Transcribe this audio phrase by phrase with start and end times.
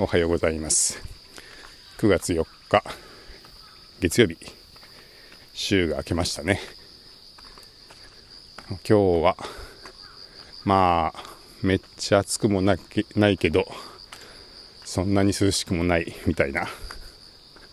[0.00, 1.02] おはようございます。
[1.98, 2.84] 9月4日
[3.98, 4.36] 月曜日。
[5.52, 6.60] 週が明けましたね。
[8.68, 8.94] 今日
[9.24, 9.36] は
[10.64, 11.20] まあ
[11.64, 12.76] めっちゃ暑くもな
[13.16, 13.66] ないけど
[14.84, 16.68] そんなに涼しくもないみたいな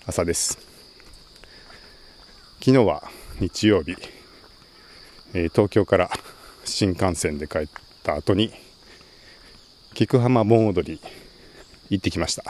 [0.07, 0.57] 朝です。
[2.59, 3.03] 昨日は
[3.39, 3.95] 日曜日、
[5.35, 6.09] えー、東京から
[6.63, 7.67] 新幹線で帰っ
[8.01, 8.51] た後に
[9.93, 10.99] 菊浜盆踊り
[11.89, 12.43] 行ってきました。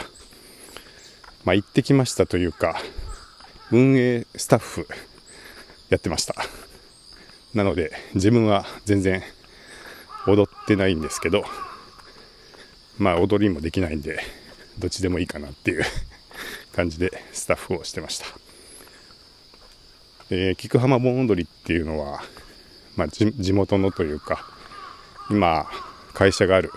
[1.44, 2.82] まあ、行ってきましたというか、
[3.72, 4.88] 運営スタッフ
[5.90, 6.36] やってました。
[7.54, 9.24] なので、自分は全然
[10.28, 11.44] 踊ってないんですけど、
[12.98, 14.20] まあ、踊りもできないんで、
[14.80, 15.84] どっちでもいいかなっていう
[16.76, 18.26] 感じでスタッフをしてました。
[20.32, 22.24] えー、菊浜盆踊りっていうのは、
[22.96, 24.48] まあ、地元のというか、
[25.30, 25.70] 今、
[26.14, 26.72] 会社がある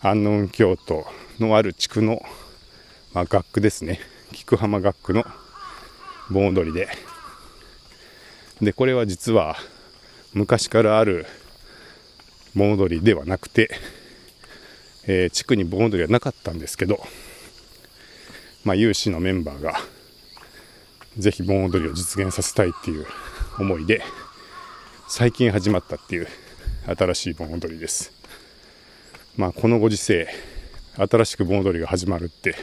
[0.00, 1.06] 安納京都
[1.40, 2.22] のある地区の、
[3.12, 3.98] まあ、学区ですね
[4.32, 5.24] 菊浜学区の
[6.30, 6.88] 盆踊りで
[8.60, 9.56] でこれは実は
[10.32, 11.26] 昔からある
[12.54, 13.70] 盆踊りではなくて、
[15.06, 17.00] えー、地区に盆踊りはなかったんですけど、
[18.64, 19.74] まあ、有志のメンバーが
[21.16, 23.06] ぜひ盆踊りを実現させたいっていう
[23.58, 24.02] 思いで
[25.08, 26.28] 最近始まったっていう
[26.86, 28.12] 新しい盆踊りです。
[29.36, 30.28] まあ、このご時世
[30.96, 32.54] 新しく盆踊りが始まるって、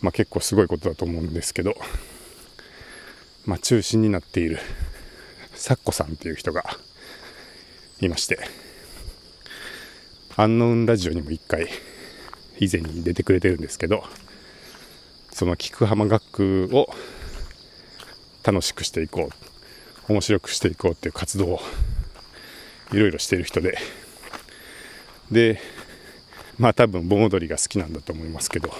[0.00, 1.74] まあ、結構すごいことだと思うんですけど、
[3.46, 4.58] まあ、中心になっている
[5.54, 6.64] サッコさんっていう人が
[8.00, 8.38] いまして
[10.36, 11.68] アンノウンラジオにも一回
[12.58, 14.04] 以前に出てくれてるんですけど
[15.32, 16.88] その菊浜学区を
[18.42, 19.28] 楽しくしていこ
[20.08, 21.60] う面白くしていこうっていう活動を
[22.92, 23.78] いろいろしている人で
[25.30, 25.60] で
[26.60, 28.70] まあ多分盆踊りが好きなんだと思いますけど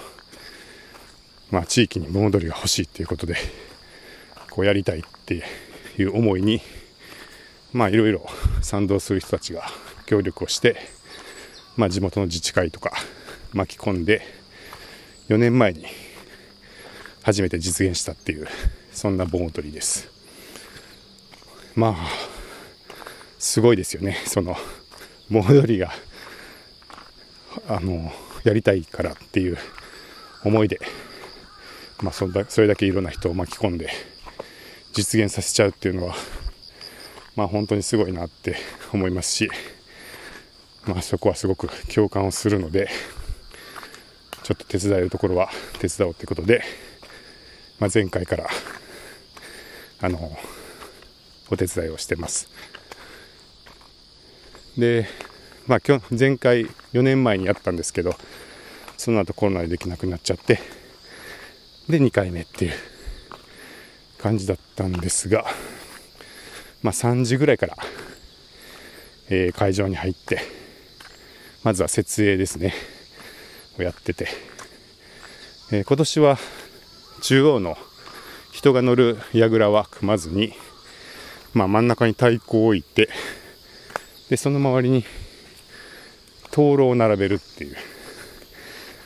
[1.49, 3.35] まあ地域に盆踊りが欲しいっていうことで
[4.51, 5.43] こうやりたいって
[5.97, 6.61] いう思いに
[7.73, 8.23] まあいろいろ
[8.61, 9.63] 賛同する人たちが
[10.05, 10.77] 協力をして
[11.75, 12.91] まあ地元の自治会とか
[13.51, 14.21] 巻き込んで
[15.29, 15.87] 4年前に
[17.23, 18.47] 初めて実現したっていう
[18.93, 20.07] そんな盆踊りです。
[21.75, 22.07] まあ
[23.39, 24.17] すごいですよね。
[24.27, 24.55] その
[25.31, 25.91] 盆踊りが
[27.67, 28.11] あの
[28.43, 29.57] やりたいからっていう
[30.43, 30.79] 思いで、
[32.01, 33.89] まあ、それだそれだけいろんな人を巻き込んで
[34.93, 36.15] 実現させちゃうっていうのは、
[37.35, 38.55] まあ、本当にすごいなって
[38.93, 39.49] 思いますし、
[40.85, 42.89] まあ、そこはすごく共感をするので
[44.43, 46.63] ちょっと手伝えるところは手伝おうということで、
[47.79, 48.47] まあ、前回から
[50.01, 50.37] あの
[51.49, 52.49] お手伝いをしてます。
[54.77, 55.07] で
[55.67, 55.79] まあ、
[56.17, 58.15] 前回4年前にやったんですけど
[58.97, 60.59] その後コロナでできなくなっちゃって
[61.87, 62.71] で2回目っていう
[64.17, 65.45] 感じだったんですが、
[66.83, 67.77] まあ、3時ぐらいから、
[69.29, 70.39] えー、会場に入って
[71.63, 72.73] まずは設営ですね
[73.79, 74.27] をやってて、
[75.71, 76.37] えー、今年は
[77.21, 77.77] 中央の
[78.51, 80.53] 人が乗る櫓は組まずに、
[81.53, 83.09] まあ、真ん中に太鼓を置いて
[84.29, 85.03] でその周りに
[86.51, 87.75] 灯籠を並べるっていう。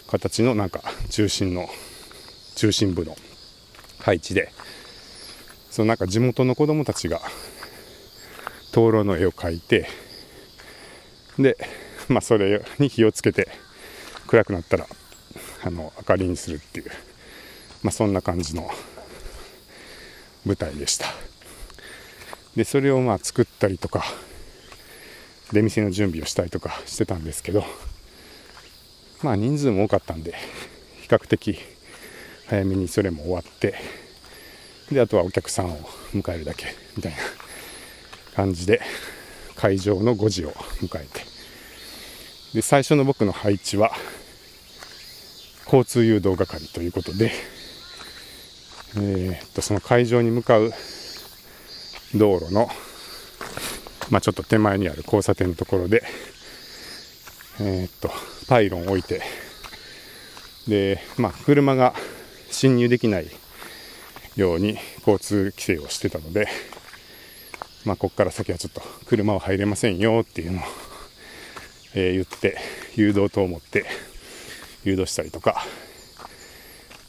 [0.07, 1.67] 形のなんか中心の
[2.55, 3.15] 中心部の
[3.99, 4.51] 配置で。
[5.71, 7.19] そのなんか地元の子供たちが
[8.71, 9.89] 灯籠の絵を描いて
[11.37, 11.57] で
[12.07, 13.49] まあそれに火をつけて
[14.25, 14.87] 暗くなったら
[15.65, 16.91] あの明かりにするっていう
[17.83, 18.69] まあそんな感じの
[20.45, 21.07] 舞台でした。
[22.55, 24.05] でそれをまあ作ったりとか
[25.51, 27.63] 出店の準備をしたりとかしてたんですけど
[29.21, 30.33] まあ人数も多かったんで
[31.01, 31.59] 比較的
[32.47, 33.75] 早めにそれも終わって
[34.91, 35.77] であとはお客さんを
[36.13, 37.17] 迎えるだけみたいな
[38.35, 38.81] 感じで
[39.55, 40.51] 会場の5時を
[40.81, 41.21] 迎えて
[42.53, 43.91] で最初の僕の配置は
[45.65, 47.31] 交通誘導係ということで、
[48.97, 50.71] えー、っとその会場に向かう
[52.13, 52.69] 道路の
[54.09, 56.03] まあ、ちょっと手前にある交差点のところで、
[57.59, 58.11] えー、っと、
[58.47, 59.21] パイロンを置いて、
[60.67, 61.95] で、まあ、車が
[62.51, 63.29] 進入できない
[64.35, 66.47] ように交通規制をしてたので、
[67.83, 70.61] まあ、ここから先はちょっと車は入れませんよっていうのを、
[71.93, 72.57] えー、言って、
[72.95, 73.85] 誘導灯を持って
[74.83, 75.65] 誘導したりとか、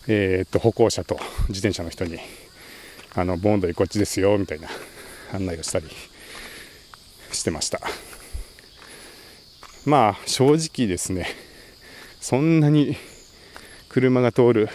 [0.08, 2.18] えー、っと、歩行者と自転車の人に、
[3.14, 4.68] あの、ボンドリこっちですよ、みたいな
[5.32, 5.86] 案内をしたり、
[7.36, 7.80] してました。
[9.84, 11.28] まあ正直ですね
[12.20, 12.96] そんなに
[13.88, 14.68] 車が通る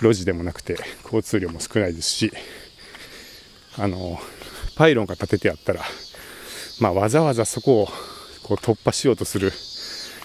[0.00, 2.32] 路地でもなくて交通量も少ないですし
[3.76, 4.18] あの
[4.76, 5.82] パイロンが立ててあったら、
[6.80, 7.86] まあ、わざわざそこを
[8.44, 9.52] こう突破しようとする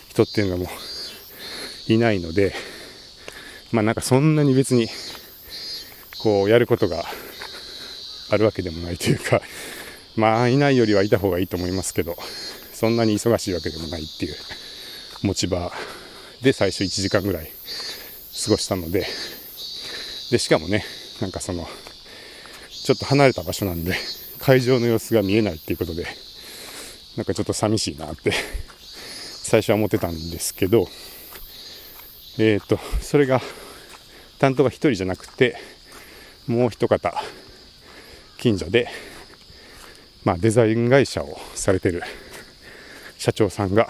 [0.09, 0.67] 人っていうのも
[1.87, 2.53] いないので、
[3.71, 4.87] まあ、なんかそんなに別に
[6.21, 7.03] こうやることが
[8.29, 9.41] あるわけでもないというか、
[10.15, 12.15] まあ、いないよりはいた方がいいと思いますけど、
[12.73, 14.35] そんなに忙しいわけでもないっていう
[15.23, 15.71] 持ち場
[16.41, 17.49] で最初1時間ぐらい
[18.43, 19.05] 過ごしたので、
[20.31, 20.83] で、しかもね、
[21.21, 21.67] なんかその、
[22.83, 23.95] ちょっと離れた場所なんで、
[24.39, 26.05] 会場の様子が見えないっていうことで、
[27.15, 28.33] なんかちょっと寂しいなって
[29.43, 30.87] 最初は思ってたんですけど、
[32.39, 33.41] えっ、と、それが、
[34.39, 35.55] 担当が1人じゃなくて、
[36.47, 37.13] もう一方、
[38.37, 38.89] 近所で、
[40.23, 42.01] まあ、デザイン会社をされてる
[43.17, 43.89] 社長さんが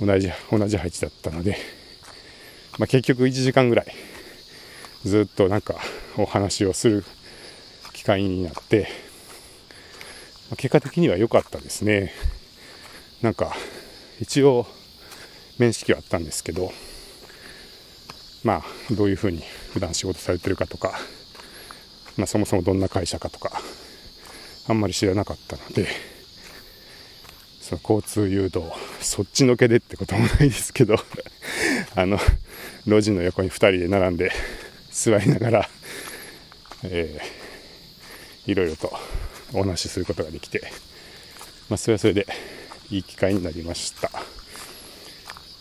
[0.00, 1.56] 同じ同じ配置だったので、
[2.78, 3.86] まあ、結局1時間ぐらい
[5.04, 5.76] ずっとなんか
[6.18, 7.04] お話をする
[7.94, 8.88] 機会になって、
[10.50, 12.12] まあ、結果的には良かったですね。
[13.22, 13.54] なんか
[14.20, 14.66] 一応
[15.58, 16.70] 面識はあったんですけど
[18.44, 19.42] まあどういうふうに
[19.72, 20.92] 普段仕事されてるかとか
[22.16, 23.60] まあ、そもそもどんな会社かとか
[24.68, 25.88] あんまり知らなかったので
[27.60, 28.62] その交通誘導
[29.00, 30.96] そっちのけでってこともないですけど
[31.94, 32.18] あの
[32.86, 34.30] 路地の横に2人で並んで
[34.90, 35.70] 座りながら、
[36.84, 38.96] えー、いろいろと
[39.52, 40.62] お話しすることができて、
[41.68, 42.26] まあ、それはそれで
[42.90, 44.10] いい機会になりました。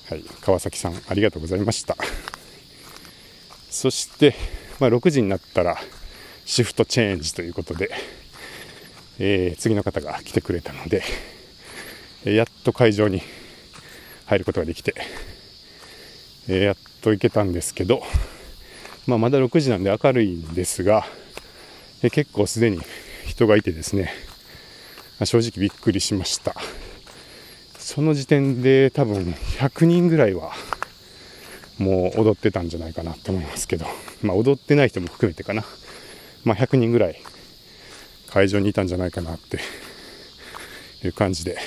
[0.09, 1.97] はい、川崎さんありがとうございました。
[3.71, 4.35] そして、
[4.79, 5.77] まあ、6時になったら
[6.45, 7.89] シフトチェンジということで、
[9.19, 11.03] えー、次の方が来てくれたので、
[12.25, 13.21] やっと会場に
[14.25, 14.93] 入ることができて、
[16.47, 18.03] えー、やっと行けたんですけど、
[19.07, 21.07] まあ、まだ6時なんで明るいんですが、
[22.01, 22.81] えー、結構すでに
[23.25, 24.13] 人がいてですね、
[25.19, 26.55] まあ、正直びっくりしました。
[27.79, 30.53] その時点で多分100人ぐらいは
[31.77, 33.85] もう踊ってたんじゃないかなと思いますけど、
[34.21, 35.63] まあ、踊ってない人も含めてかな。
[36.43, 37.21] まあ、100人ぐらい
[38.35, 39.59] 会場にいたんじゃないかなって
[41.05, 41.57] いう感じで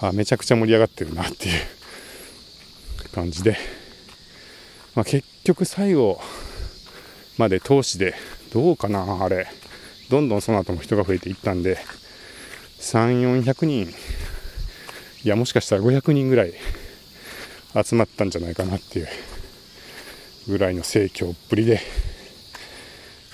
[0.00, 3.58] あめちゃくちゃ盛り上がってるなっていう感じで、
[4.94, 6.18] まあ、結局最後
[7.36, 8.14] まで通しで
[8.54, 9.48] どうかなあれ。
[10.08, 11.78] どんどんその後も人が増えていったんで
[12.80, 13.88] 3400人
[15.22, 16.54] いやもしかしたら500人ぐらい
[17.84, 19.08] 集まったんじゃないかなっていう
[20.48, 21.80] ぐらいの盛況っぷりで。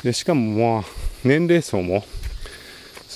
[0.03, 0.85] でしかもまあ
[1.25, 2.05] 年齢層も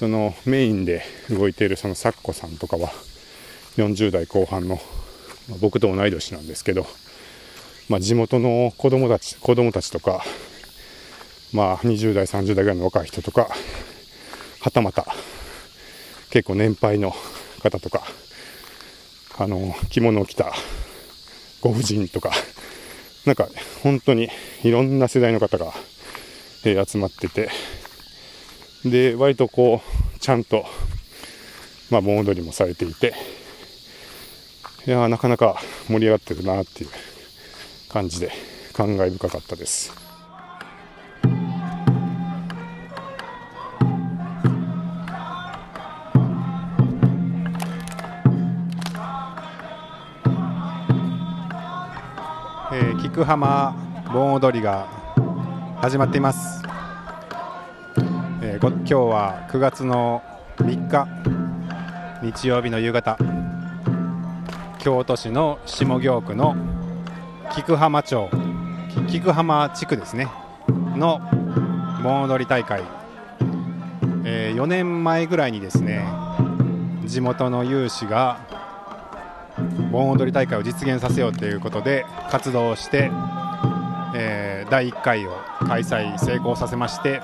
[0.00, 2.88] そのメインで動いているそのサッコさんとかは
[3.76, 4.76] 40代後半の、
[5.46, 6.86] まあ、僕と同い年なんですけど、
[7.90, 10.24] まあ、地元の子供たち子供たちとか、
[11.52, 13.50] まあ、20代30代ぐらいの若い人とか
[14.62, 15.04] はたまた
[16.30, 17.12] 結構年配の
[17.62, 18.00] 方とか
[19.36, 20.50] あの着物を着た
[21.60, 22.30] ご婦人とか
[23.26, 23.48] なんか
[23.82, 24.30] 本当に
[24.64, 25.74] いろんな世代の方が
[26.62, 27.48] え、集まってて、
[28.84, 29.82] で、割とこ
[30.16, 30.64] う、ちゃんと、
[31.90, 33.14] まあ、盆踊りもされていて、
[34.86, 36.90] いやなかなか盛り上がってるなっていう
[37.90, 38.32] 感じで
[38.72, 39.92] 感慨深かったです。
[52.72, 53.74] えー、菊浜
[54.14, 54.86] 盆踊りが
[55.82, 56.59] 始まっています、
[58.62, 60.22] 今日は9月の
[60.58, 61.08] 3日
[62.22, 63.16] 日曜日の夕方
[64.78, 66.54] 京都市の下京区の
[67.54, 68.28] 菊浜町
[69.08, 70.28] 菊浜地区ですね
[70.94, 71.22] の
[72.02, 72.82] 盆踊り大会、
[74.26, 76.04] えー、4年前ぐらいにですね
[77.06, 78.40] 地元の有志が
[79.90, 83.10] 盆踊り大会を実現させようということで活動をして
[84.14, 85.36] えー、第1回を
[85.66, 87.22] 開催成功させまして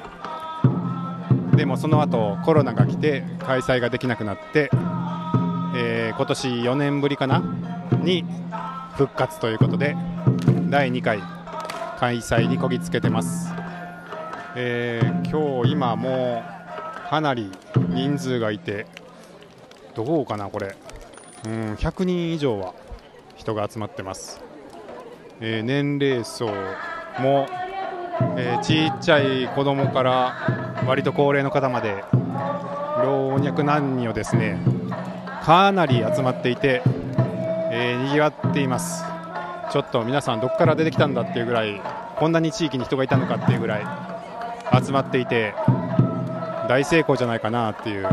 [1.56, 4.70] でもその後コロナが来て開催ができなくなって、
[5.75, 7.42] えー、今年4年ぶりかな
[8.02, 8.25] に
[8.96, 9.96] 復活ということで
[10.68, 11.20] 第2回
[11.98, 13.52] 開催にこぎつけてます、
[14.54, 17.50] えー、今日今もうかなり
[17.88, 18.86] 人数がいて
[19.94, 20.76] どうかなこれ。
[21.46, 22.75] うん100人以上は
[23.36, 24.40] 人が集まってます。
[25.40, 26.46] えー、年齢層
[27.18, 27.46] も、
[28.36, 32.04] えー、ちっちゃい子供から割と高齢の方まで
[33.02, 34.61] 老若男女ですね
[35.45, 36.83] かなり集まっていて、
[37.71, 39.04] えー、にぎわっています。
[39.73, 41.80] ちょっと皆さんどこから出てきたんだっていうぐらい
[42.18, 45.54] こんなに地域に人がいたのかっていうぐらい集まっていて
[46.68, 48.06] 大成功じゃないかなっていう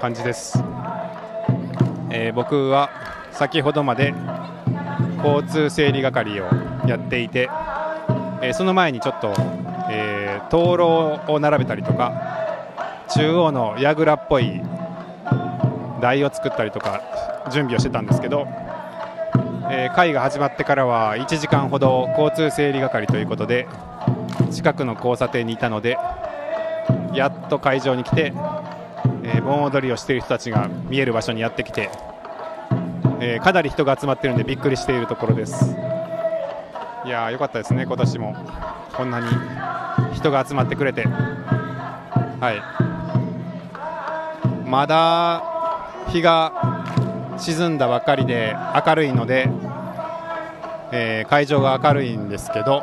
[0.00, 0.58] 感じです、
[2.10, 2.90] えー、僕は
[3.30, 4.12] 先ほどまで
[5.24, 6.44] 交通整理係を
[6.86, 7.48] やっていて、
[8.42, 9.32] えー、その前にちょっと、
[10.50, 12.38] 灯籠を並べたりとか
[13.14, 14.60] 中央の櫓っぽい
[16.00, 17.02] 台を作ったりとか
[17.52, 18.46] 準備をしてたんですけど、
[19.70, 23.66] えー、会が始まってからは1時間ほど交通整理係ということで
[24.50, 25.98] 近くの交差点にいたので
[27.14, 28.32] やっと会場に来て、
[29.24, 31.90] えー、盆踊りをしている人たちが見える場所にやってきて、
[33.20, 35.74] えー、かなり人が集まっているのでびっくりしているところです。
[37.04, 38.36] いやーよかったですね今年も。
[38.94, 39.26] こんなに
[40.18, 41.06] 人が集まってくれて。
[41.06, 42.88] はい。
[44.68, 45.42] まだ
[46.08, 46.84] 日が
[47.38, 48.54] 沈んだばかりで
[48.86, 49.48] 明るいので、
[50.92, 52.82] えー、会場が明るいんですけど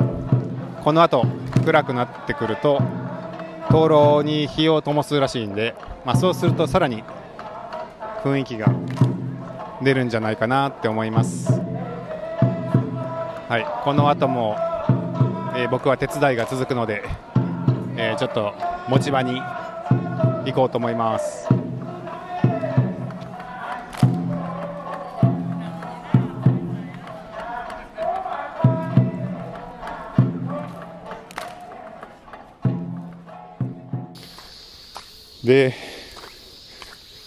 [0.82, 1.26] この後
[1.64, 2.80] 暗くなってくると
[3.70, 5.74] 灯籠に火を灯すらしいんで、
[6.04, 7.04] まあ、そうするとさらに
[8.24, 8.66] 雰囲気が
[9.82, 11.52] 出るんじゃないかなって思います。
[13.48, 14.56] はい、この後も、
[15.58, 17.02] えー、僕は手伝いが続くので、
[17.96, 18.52] えー、ちょっと
[18.88, 19.40] 持ち場に
[20.44, 21.48] 行こうと思います。
[35.42, 35.74] で、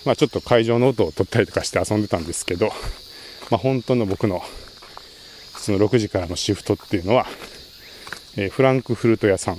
[0.05, 2.67] まあ、ちょっと会場の音を取ったりとかして遊んでたんですけど、
[3.49, 4.43] まあ、本当の僕の
[5.57, 7.25] その6時からのシフトっていうのは、
[8.41, 9.57] え、フランクフルト屋さん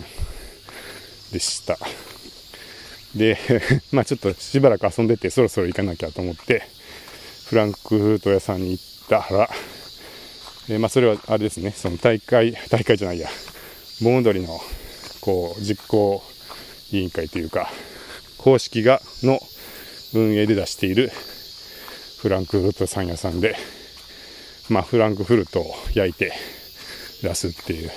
[1.32, 1.78] でした。
[3.14, 3.37] で、
[3.92, 6.62] まあちょっとしばらく遊んでてそろそろ行かなきゃと思って、
[7.44, 9.50] フランクフルト屋さんに行ったら、
[10.70, 13.28] え、まあそれはあれですね、その大会、大会じゃないや、
[14.00, 14.58] 盆踊りの
[15.20, 16.22] こう実行
[16.92, 17.70] 委員会というか、
[18.38, 19.46] 公式がの
[20.14, 21.12] 運営で出している
[22.16, 23.56] フランクフルトさん屋さんで、
[24.70, 26.32] まあ、フランクフルトを焼いて
[27.22, 27.90] 出すっていう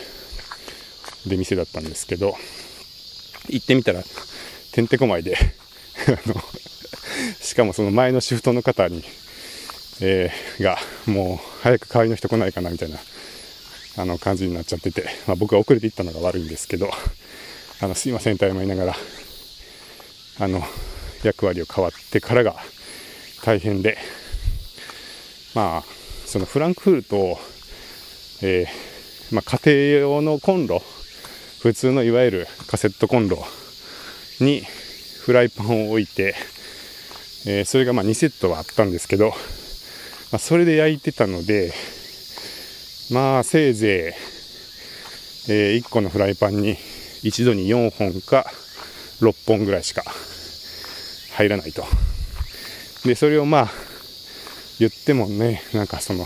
[1.26, 2.36] 出店だったんですけど
[3.50, 4.04] 行ってみたら
[4.72, 5.38] てんてこまいで
[7.42, 9.04] しかもその前のシフトの方に、
[10.02, 13.00] えー、がもう早く代わりの人来ないかなみたいな
[13.98, 16.92] あの感じになっちゃってて、まあ、僕は遅れて行ったのが悪いんですけど
[17.80, 18.96] あのすいませんと謝りながら
[20.40, 20.64] あの
[21.24, 22.56] 役割を変わってからが
[23.44, 23.98] 大変で
[25.54, 25.94] まあ
[26.26, 27.40] そのフランクフルト
[28.46, 30.82] えー、まあ、家庭用のコンロ
[31.64, 33.42] 普通のいわゆるカセットコンロ
[34.42, 34.64] に
[35.22, 36.36] フライパンを置いて、
[37.48, 39.36] えー、それがまあ2セットはあったんですけど、ま
[40.34, 41.72] あ、それで焼いてたので
[43.14, 44.14] まあせいぜ
[45.48, 46.76] い、えー、1個のフライパンに
[47.24, 48.46] 一度に4本か
[49.22, 50.04] 6本ぐらいしか
[51.38, 51.86] 入らないと。
[53.06, 53.68] で、それをまあ、
[54.80, 56.26] 言ってもね、なんかその、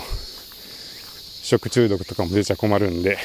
[1.42, 3.18] 食中毒とかも出ちゃ困るんで、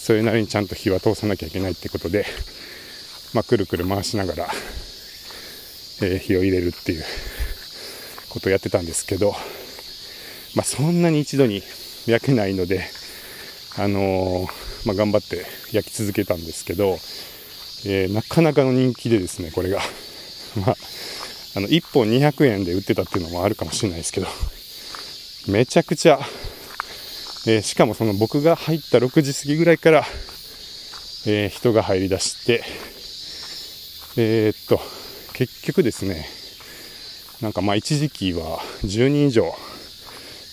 [0.00, 2.24] それなりにちゃんと火は通さなきゃいけないってことで、
[3.34, 4.48] まあ、くるくる回しながら、
[6.00, 7.04] えー、火を入れるっていう
[8.30, 9.34] ことをやってたんですけど、
[10.56, 11.62] まあ、そんなに一度に
[12.06, 12.82] 焼けないので、
[13.78, 16.96] あのー、まあ、頑張って焼き続けたんですけど、
[17.84, 19.82] えー、なかなかの人気でですね、これが。
[20.56, 20.76] まあ、
[21.56, 24.28] あの、1本200円で売ってたっていうのもあるかもしれないですけど、
[25.46, 26.26] めちゃくちゃ、
[27.46, 30.04] えー、しかもその僕が入った6時過ぎぐらいから、
[31.26, 32.62] えー、人が入り出して、
[34.16, 34.78] えー、っと、
[35.32, 36.26] 結局ですね、
[37.40, 39.54] なんかまあ一時期は10人以上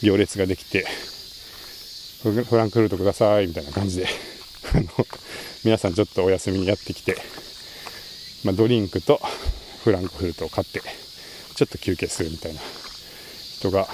[0.01, 0.86] 行列ができて、
[2.24, 4.08] フランクフルトくださいみたいな感じで、
[4.74, 5.08] あの、
[5.65, 7.17] 皆さんちょっとお休みにやってきて、
[8.46, 9.20] まあ、ドリンクと
[9.84, 10.82] フランクフルトを買って
[11.56, 12.62] ちょっと休憩するみたいな
[13.58, 13.89] 人が、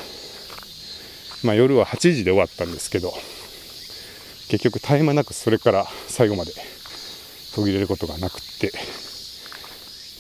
[1.44, 3.14] まあ、夜は8時で終わったんですけど
[4.50, 6.52] 結局絶え間なくそれから最後まで
[7.56, 8.72] 途切れることがなくって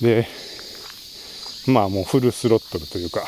[0.01, 0.27] で
[1.67, 3.23] まあもうフルスロットルというか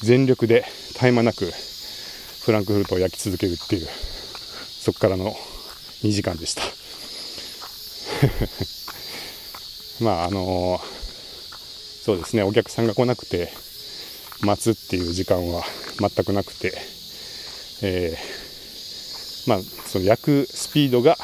[0.00, 1.50] 全力で絶え間なく
[2.44, 5.32] フランクフルトを焼き続けるっていうそこからの
[6.02, 6.62] 2時間でした。
[10.04, 10.80] まああの、
[12.04, 13.52] そうですねお客さんが来なくて
[14.40, 15.62] 待つっていう時間は
[16.00, 16.76] 全くなくて、
[17.82, 21.16] えー、まあその焼くスピードが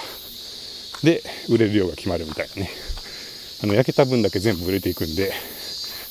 [1.02, 2.70] で売れる量が決まるみたいなね。
[3.62, 5.32] あの焼けた分だけ全部売れていくんで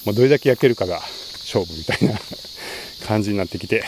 [0.05, 0.95] もうどれだけ焼けるかが
[1.45, 2.19] 勝負みたいな
[3.07, 3.83] 感じになってきて。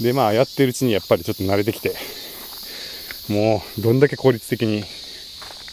[0.00, 1.94] でまあやってるうちにやっぱりちょっと慣れてきて
[3.28, 4.82] もうどんだけ効率的に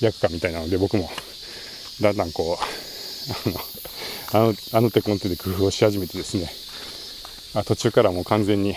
[0.01, 1.09] 焼くかみたいなので僕も
[2.01, 6.51] だんだんこうあのあの手この手で工夫をし始めてですね。
[7.53, 8.75] あ途中からもう完全に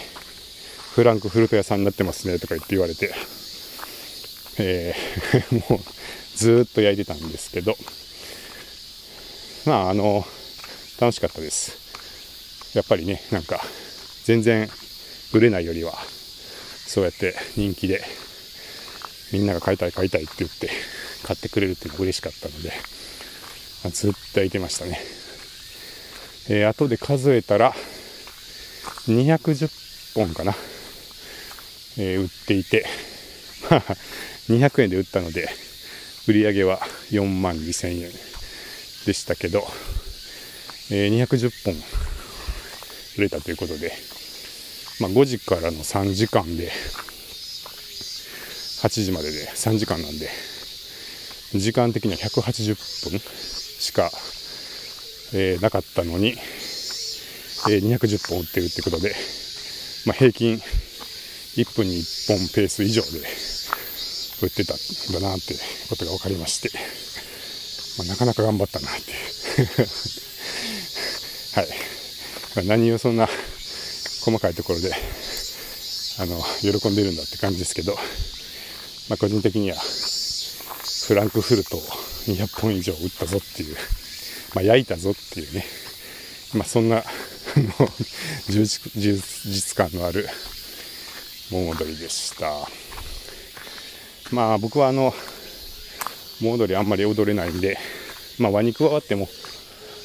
[0.95, 3.13] フランクフルト屋さんになってますねとか言って言われて、
[4.59, 5.81] えー、 もう
[6.37, 7.77] ずっと焼いてたんですけど。
[9.67, 10.27] まああの
[11.01, 11.73] 楽しかったです。
[12.75, 13.61] やっぱりねなんか
[14.25, 14.71] 全然
[15.33, 15.93] 売れないよりは
[16.87, 18.03] そうやって人気で
[19.33, 20.71] みんなが買いたい買いたいって言って
[21.25, 22.71] 買ってくれるっていうのが嬉しかったので、
[23.85, 25.01] まあずっと焼いてましたね。
[26.49, 27.75] えー、後で数えたら
[29.07, 29.69] 210
[30.15, 30.55] 本かな、
[32.03, 32.87] え売っていて
[34.49, 35.49] 200円で売ったので
[36.27, 36.81] 売り上げは
[37.11, 38.11] 4万2000円
[39.05, 39.67] でしたけど、
[40.91, 41.75] え210本
[43.17, 43.93] 売れたということで、
[45.01, 46.71] まあ、5時からの3時間で
[48.83, 50.29] 8時までで3時間なんで
[51.55, 54.11] 時間的には180分しか、
[55.35, 56.37] えーなかったのに、
[57.69, 59.15] えー210本売ってるってことで、
[60.07, 60.63] まあ、平均
[61.65, 63.09] 1分に1本ペース以上で
[64.43, 64.77] 売ってたん
[65.13, 65.55] だなって
[65.89, 66.71] ことが分かりまして、
[67.99, 69.13] まあ、なかなか頑張ったなって。
[71.53, 71.69] はい、
[72.57, 73.29] まあ何をそんな
[74.25, 74.95] 細かいところで
[76.21, 77.95] あの喜んでるんだって感じですけど、
[79.09, 79.77] まあ、個人的には
[81.09, 81.81] フランクフルトを
[82.27, 83.77] 200本以上売ったぞっていう、
[84.55, 85.65] まあ、焼いたぞっていうね、
[86.53, 87.03] まあ、そんな
[88.49, 90.29] 充実感のある
[91.51, 92.69] 盆踊りでした。
[94.33, 95.13] まあ僕はあの
[96.41, 97.77] 盆踊りあんまり踊れないんで、
[98.39, 99.29] まあ、輪に加わっても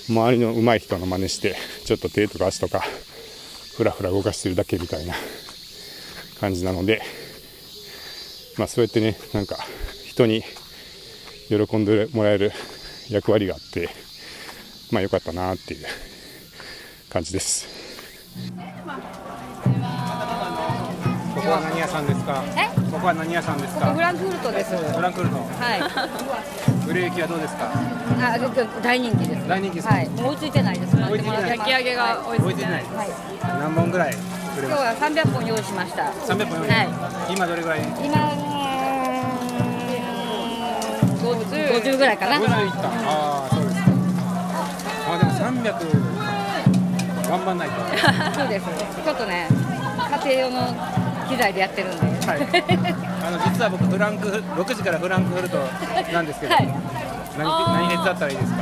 [0.09, 2.81] 周りの上手い人の真似してちょっと手とか足とか
[3.77, 5.13] ふらふら動かしてるだけみたいな
[6.39, 7.01] 感じなので
[8.57, 9.57] まあそうやってねなんか
[10.05, 10.43] 人に
[11.49, 12.51] 喜んでもらえる
[13.09, 13.89] 役割があって
[14.91, 15.85] まあ良かったなっていう
[17.09, 17.67] 感じです。
[21.45, 22.43] ここは何屋さんですか？
[22.57, 22.65] え？
[22.91, 23.93] ここは何屋さんですか？
[23.93, 24.75] フランクフルトです。
[24.75, 25.45] フランクフルトは
[25.77, 26.89] い。
[26.89, 27.69] 売れ行きはどうですか？
[27.69, 28.37] あ、
[28.81, 29.47] 大人気です。
[29.47, 29.93] 大人気ですか？
[29.93, 30.09] はい。
[30.09, 30.95] もう追いついてないです。
[30.97, 33.09] 追いついてない焼き上げが追追いついてないはい。
[33.61, 34.13] 何本ぐらい
[34.57, 36.11] 売れ今日まは三百本用意しました。
[36.13, 37.81] す300本より、は今どれぐらい？
[38.01, 38.17] 今
[41.21, 42.37] 五十五十ぐらいかな。
[42.37, 43.91] 50いったああそうですか
[45.13, 46.25] あでも300
[47.29, 47.75] 頑張んないと
[48.39, 48.65] そうです。
[49.03, 49.47] ちょっとね、
[50.23, 50.73] 家庭用の
[51.29, 52.27] 機材でやってるんで。
[52.27, 52.41] はい。
[53.25, 55.57] あの実は僕フランクフ6時からフランクフルト
[56.13, 56.67] なんですけど、はい。
[57.37, 58.61] 何何手伝ったらいいですか？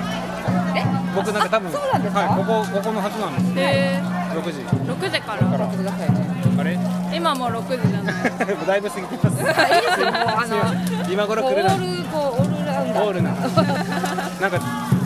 [0.76, 0.84] え？
[1.16, 2.20] 僕なんか多分あそうなんですか？
[2.22, 3.54] はい、ここここのはずなんです。
[3.58, 4.02] え
[4.34, 4.60] 6時。
[4.62, 5.46] ー、6時から。
[5.46, 5.70] から。
[5.70, 6.80] あれ？
[7.14, 8.14] 今もう6時じゃない。
[8.66, 9.44] だいぶ過ぎてます。
[9.46, 11.70] あいいです今頃来るな。
[11.76, 13.04] ールこうオールラウンダー。
[13.04, 13.30] オールな。
[14.42, 14.60] なんか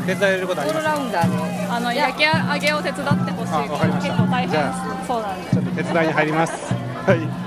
[0.06, 1.68] 手伝えることあオールりますラウンダーで。
[1.70, 3.54] あの焼き上げを手伝ってほしい。
[3.54, 4.14] あわかりました。
[4.14, 4.74] 結構大変
[5.08, 6.54] そうなんでちょっと手伝いに入ります。
[7.06, 7.47] はい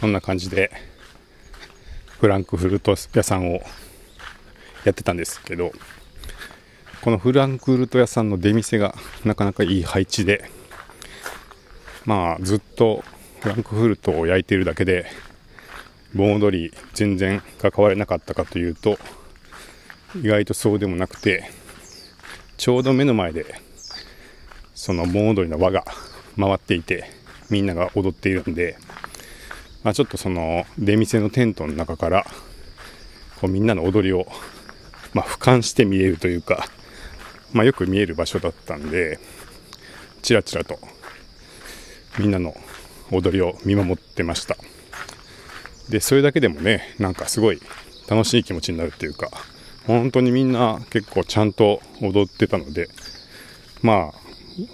[0.00, 0.70] そんな感じで
[2.20, 3.60] フランクフルト屋さんを
[4.84, 5.72] やってたんですけど
[7.02, 8.94] このフランクフルト屋さんの出店が
[9.26, 10.50] なかなかいい配置で
[12.06, 13.04] まあずっと
[13.40, 15.04] フランクフルトを焼いているだけで
[16.14, 18.98] 盆踊り全然関われなかったかというと
[20.16, 21.50] 意外とそうでもなくて
[22.56, 23.44] ちょうど目の前で
[24.74, 25.84] その盆踊りの輪が
[26.38, 27.04] 回っていて
[27.50, 28.78] みんなが踊っているんで
[29.82, 32.26] まあ、ちょっとその出店のテントの中から
[33.40, 34.26] こうみんなの踊りを、
[35.14, 36.66] まあ、俯瞰して見えるというか、
[37.52, 39.18] まあ、よく見える場所だったんで
[40.22, 40.78] ちらちらと
[42.18, 42.54] みんなの
[43.10, 44.56] 踊りを見守ってました。
[45.88, 47.60] でそれだけでもねなんかすごい
[48.08, 49.28] 楽しい気持ちになるっていうか
[49.86, 52.88] 本当にみんな結構ちゃんと踊ってたので
[53.82, 54.14] まあ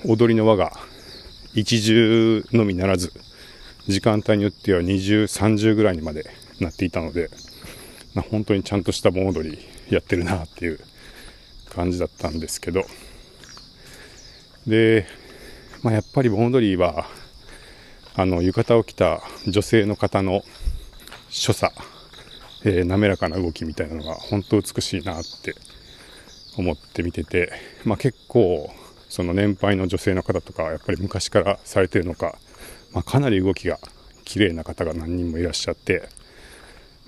[0.04, 0.72] 踊りの輪が
[1.54, 3.12] 一重のみならず
[3.88, 7.30] 時間帯によっては20、30ぐらいにまでなっていたので、
[8.14, 9.58] まあ本当にちゃんとした盆踊り
[9.90, 10.80] やってるなっていう
[11.70, 12.84] 感じだったんですけど、
[14.66, 15.06] で、
[15.82, 17.06] まあ、やっぱり盆踊りは、
[18.16, 20.42] あの浴衣を着た女性の方の
[21.28, 21.72] 所作、
[22.64, 25.54] えー滑らかな動きみたいなのが本当美しいなって
[26.56, 27.52] 思って見てて、
[27.84, 28.70] まあ、結構
[29.08, 32.38] その年配の女性の方とかやっぱり昔からされてるのか、
[32.96, 33.78] まあ、かなり動きが
[34.24, 36.08] 綺麗な方が何人もいらっしゃって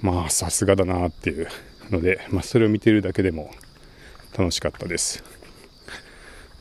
[0.03, 1.49] まあさすがだなっていう
[1.89, 3.51] ので、まあ、それを見てるだけでも
[4.37, 5.25] 楽しかったです。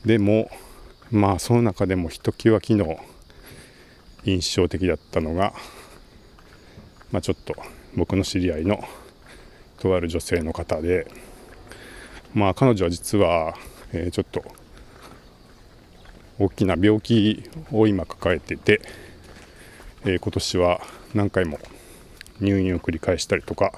[0.05, 0.49] でも
[1.11, 2.85] まあその中でもひときわ昨日
[4.23, 5.53] 印象的だったのが、
[7.11, 7.53] まあ、ちょっと
[7.97, 8.81] 僕の知り合いの
[9.77, 11.05] とある女性の方で
[12.33, 13.57] まあ彼女は実は、
[13.91, 14.41] えーちょっと
[16.39, 18.79] 大きな病気を今抱えてて、
[20.07, 20.81] えー今年は
[21.13, 21.59] 何回も
[22.39, 23.73] 入院を繰り返したりとか、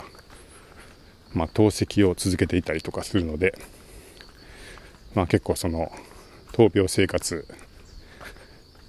[1.33, 3.57] まあ、透析を続けていたりとかするので、
[5.15, 5.91] まあ、結構その
[6.51, 7.47] 闘病生活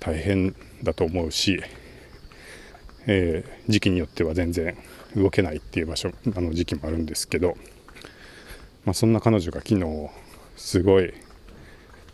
[0.00, 1.62] 大変だと思うし、
[3.06, 4.76] えー時期によっては全然
[5.16, 7.54] 動けないっていう場所あの時期もあるんですけど、
[8.84, 10.10] まあ、そんな彼女が昨日
[10.56, 11.14] すごい、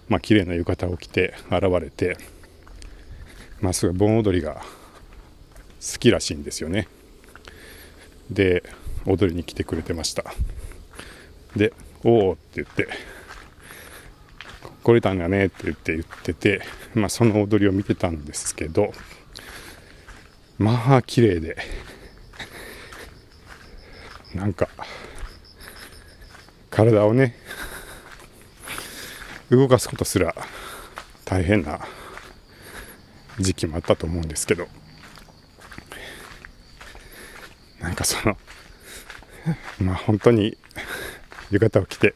[0.08, 2.16] まあ綺麗な浴衣を着て現れて、
[3.60, 4.62] まあ、すごい盆踊りが
[5.92, 6.88] 好きらしいんですよね。
[8.30, 8.64] で
[9.06, 10.24] 踊りに来てくれてました。
[11.54, 11.72] で
[12.02, 12.88] 「おお」って言って
[14.82, 16.62] 「来れたんだね」って言って言ってて、
[16.94, 18.92] まあ、その踊りを見てたんですけど
[20.58, 21.56] まあ綺麗で
[24.34, 24.68] なんか
[26.68, 27.36] 体をね
[29.50, 30.34] 動かすことすら
[31.24, 31.80] 大変な
[33.38, 34.66] 時期もあったと思うんですけど。
[37.86, 38.36] なんかその
[39.78, 40.56] まあ本当に
[41.52, 42.14] 浴衣を着て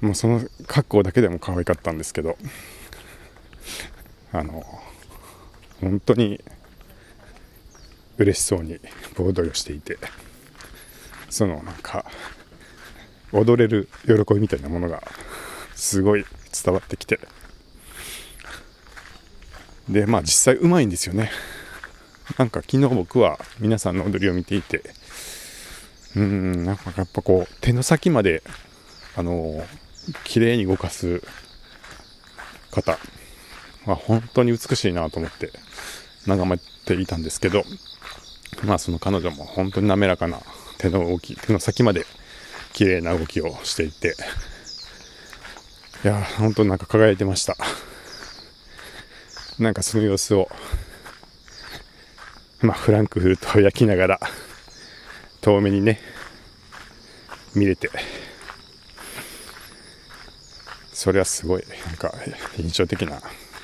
[0.00, 2.36] もうその格好だけでも可愛かったんですけど
[4.32, 4.64] あの
[5.80, 6.40] 本当に
[8.18, 8.78] 嬉しそうに
[9.16, 9.98] 盆踊りをしていて
[11.28, 12.04] そのなんか
[13.32, 15.02] 踊れる喜びみたいなものが
[15.74, 16.24] すごい
[16.64, 17.18] 伝わってきて
[19.88, 21.32] でまあ実際うまいんですよね。
[22.38, 24.82] なんか昨日僕は皆さんの踊りを見ていて
[26.16, 28.42] うんなんかやっぱこう手の先まで
[29.16, 29.64] あの
[30.24, 31.22] 綺麗に動かす
[32.70, 32.98] 方
[33.86, 35.50] は本当に美しいなと思って
[36.26, 37.62] 眺めていたんですけど
[38.64, 40.38] まあその彼女も本当に滑らかな
[40.78, 42.06] 手の動き手の先まで
[42.72, 44.14] 綺麗な動きをしていて
[46.04, 47.56] いや本当になんか輝いてました。
[49.58, 50.48] なんかその様子を
[52.64, 54.20] まあフランクフルトを焼きながら
[55.40, 56.00] 遠目にね
[57.54, 57.90] 見れて。
[60.92, 62.14] それはすごいなんか
[62.58, 63.20] 印象的な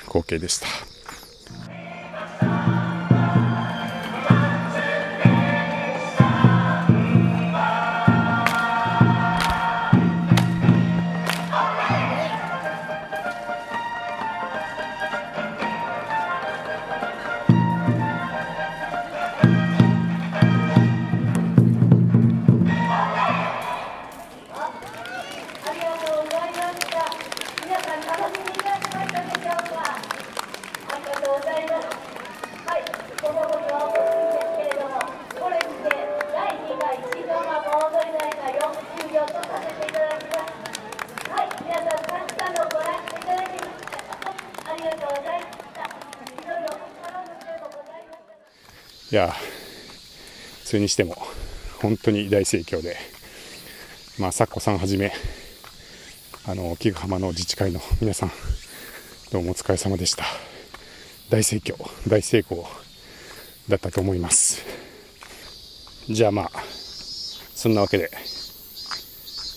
[0.07, 0.88] 光景でした。
[50.69, 51.15] それにしても
[51.81, 52.95] 本当に大盛況で
[54.19, 55.11] まあ咲子さんはじめ
[56.45, 58.31] あの木ヶ浜の自治会の皆さん
[59.31, 60.25] どうもお疲れ様でした。
[61.31, 61.73] 大盛況
[62.07, 62.67] 大成功
[63.67, 64.63] だったと思います。
[66.07, 66.51] じゃあまあ
[67.55, 68.11] そんなわけで、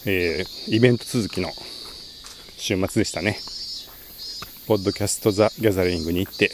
[0.07, 1.51] えーイベント続きの
[2.57, 3.37] 週末でしたね。
[4.67, 6.51] ポッドキャスト・ザ・ギャザリングに行って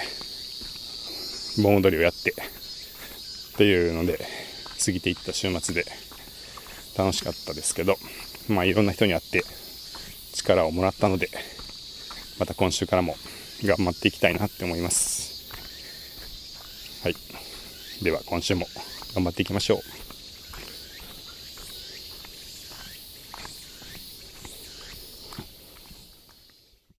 [1.62, 4.47] 盆踊りをやってっていうので
[4.84, 5.84] 過ぎていった週末で
[6.96, 7.96] 楽しかったですけど
[8.48, 9.44] まあいろんな人に会って
[10.34, 11.28] 力をもらったので
[12.38, 13.16] また今週からも
[13.62, 15.28] 頑張っていきたいなって思います。
[17.02, 17.14] はい。
[18.02, 18.66] では今週も
[19.14, 19.97] 頑張っていきましょう。